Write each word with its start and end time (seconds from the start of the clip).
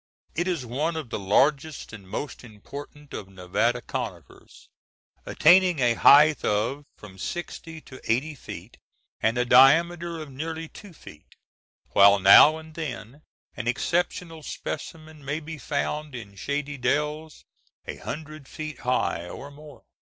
It 0.33 0.47
is 0.47 0.65
one 0.65 0.95
of 0.95 1.11
the 1.11 1.19
largest 1.19 1.93
and 1.93 2.09
most 2.09 2.43
important 2.43 3.13
of 3.13 3.29
Nevada 3.29 3.83
conifers, 3.83 4.67
attaining 5.27 5.77
a 5.77 5.93
height 5.93 6.43
of 6.43 6.85
from 6.97 7.19
sixty 7.19 7.79
to 7.81 8.01
eighty 8.11 8.33
feet 8.33 8.77
and 9.19 9.37
a 9.37 9.45
diameter 9.45 10.19
of 10.19 10.31
nearly 10.31 10.67
two 10.67 10.91
feet, 10.93 11.35
while 11.91 12.17
now 12.17 12.57
and 12.57 12.73
then 12.73 13.21
an 13.55 13.67
exceptional 13.67 14.41
specimen 14.41 15.23
may 15.23 15.39
be 15.39 15.59
found 15.59 16.15
in 16.15 16.33
shady 16.35 16.77
dells 16.77 17.45
a 17.85 17.97
hundred 17.97 18.47
feet 18.47 18.79
high 18.79 19.29
or 19.29 19.51
more. 19.51 19.83